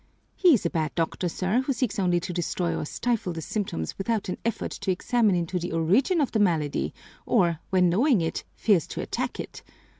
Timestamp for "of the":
6.19-6.39